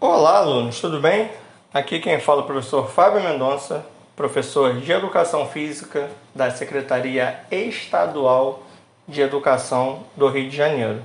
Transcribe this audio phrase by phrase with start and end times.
[0.00, 1.28] Olá, alunos, tudo bem?
[1.74, 8.62] Aqui quem fala é o professor Fábio Mendonça, professor de Educação Física da Secretaria Estadual
[9.08, 11.02] de Educação do Rio de Janeiro.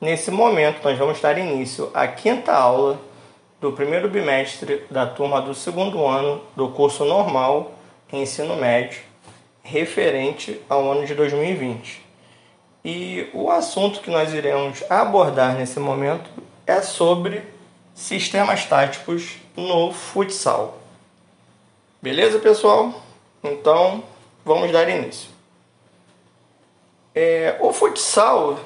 [0.00, 2.98] Nesse momento, nós vamos dar início à quinta aula
[3.60, 7.70] do primeiro bimestre da turma do segundo ano do curso normal
[8.12, 9.00] ensino médio,
[9.62, 12.04] referente ao ano de 2020.
[12.84, 16.28] E o assunto que nós iremos abordar nesse momento
[16.66, 17.53] é sobre
[17.94, 20.78] sistemas táticos no futsal.
[22.02, 23.02] Beleza, pessoal?
[23.42, 24.02] Então,
[24.44, 25.30] vamos dar início.
[27.14, 28.58] É, o futsal,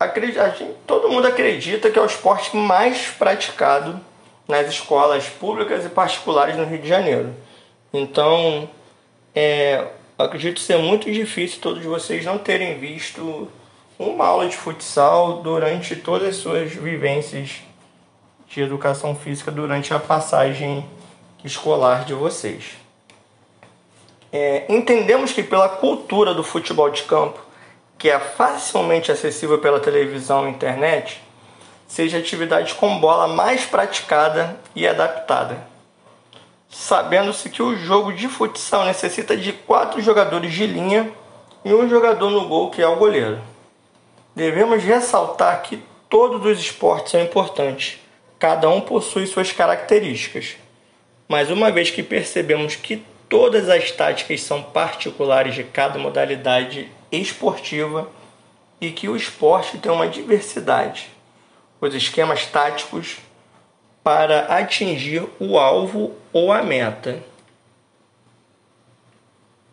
[0.00, 4.00] gente, todo mundo acredita que é o esporte mais praticado
[4.48, 7.34] nas escolas públicas e particulares no Rio de Janeiro.
[7.92, 8.68] Então,
[9.34, 9.86] é,
[10.18, 13.48] acredito ser muito difícil todos vocês não terem visto
[13.98, 17.60] uma aula de futsal durante todas as suas vivências
[18.52, 20.84] de educação física durante a passagem
[21.42, 22.76] escolar de vocês.
[24.30, 27.40] É, entendemos que pela cultura do futebol de campo,
[27.96, 31.22] que é facilmente acessível pela televisão e internet,
[31.88, 35.66] seja a atividade com bola mais praticada e adaptada.
[36.68, 41.10] Sabendo-se que o jogo de futsal necessita de quatro jogadores de linha
[41.64, 43.40] e um jogador no gol, que é o goleiro.
[44.36, 48.02] Devemos ressaltar que todos os esportes são importantes,
[48.42, 50.56] Cada um possui suas características,
[51.28, 58.10] mas uma vez que percebemos que todas as táticas são particulares de cada modalidade esportiva
[58.80, 61.08] e que o esporte tem uma diversidade,
[61.80, 63.18] os esquemas táticos
[64.02, 67.22] para atingir o alvo ou a meta.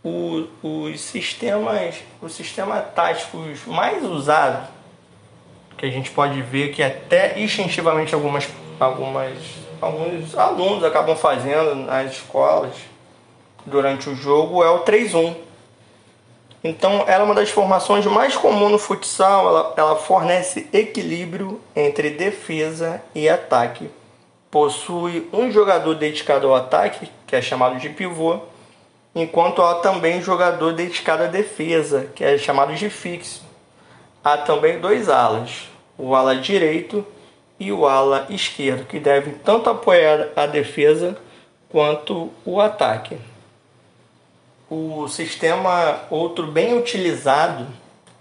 [0.04, 4.79] O, os sistemas, o sistema táticos mais usado
[5.80, 9.34] que a gente pode ver que até instintivamente algumas, algumas,
[9.82, 12.74] alguns alunos acabam fazendo nas escolas
[13.66, 15.34] durante o jogo é o 3-1.
[16.62, 19.48] Então, ela é uma das formações mais comuns no futsal.
[19.48, 23.90] Ela, ela fornece equilíbrio entre defesa e ataque.
[24.52, 28.40] Possui um jogador dedicado ao ataque, que é chamado de pivô,
[29.16, 33.48] enquanto há também jogador dedicado à defesa, que é chamado de fixo.
[34.24, 37.06] Há também dois alas, o ala direito
[37.60, 41.18] e o ala esquerdo, que devem tanto apoiar a defesa
[41.70, 43.18] quanto o ataque.
[44.70, 47.68] O sistema outro bem utilizado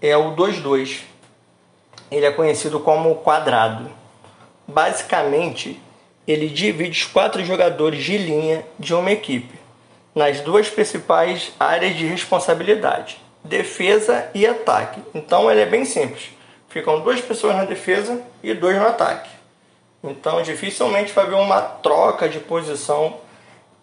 [0.01, 1.01] é o 2-2.
[2.09, 3.89] Ele é conhecido como quadrado.
[4.67, 5.79] Basicamente,
[6.27, 9.59] ele divide os quatro jogadores de linha de uma equipe
[10.13, 15.01] nas duas principais áreas de responsabilidade, defesa e ataque.
[15.13, 16.29] Então ele é bem simples
[16.69, 19.29] ficam duas pessoas na defesa e dois no ataque.
[20.03, 23.17] Então dificilmente vai haver uma troca de posição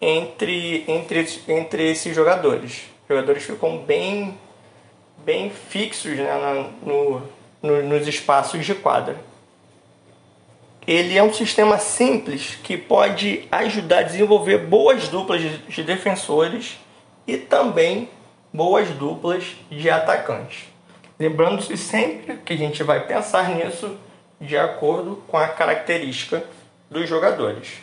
[0.01, 2.85] entre, entre, entre esses jogadores.
[3.03, 4.37] Os jogadores ficam bem,
[5.23, 7.21] bem fixos né, no,
[7.61, 9.17] no, nos espaços de quadra.
[10.87, 16.77] Ele é um sistema simples que pode ajudar a desenvolver boas duplas de, de defensores
[17.27, 18.09] e também
[18.57, 20.63] boas duplas de atacantes.
[21.19, 23.95] Lembrando-se sempre que a gente vai pensar nisso
[24.41, 26.43] de acordo com a característica
[26.89, 27.75] dos jogadores.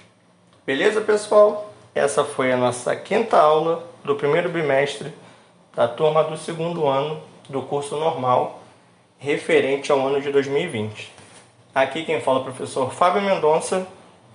[0.66, 1.72] Beleza, pessoal?
[1.94, 5.14] Essa foi a nossa quinta aula do primeiro bimestre
[5.76, 8.60] da turma do segundo ano do curso normal
[9.16, 11.12] referente ao ano de 2020.
[11.72, 13.86] Aqui quem fala é o professor Fábio Mendonça.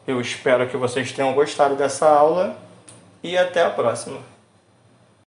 [0.08, 2.58] Eu espero que vocês tenham gostado dessa aula
[3.22, 4.39] e até a próxima.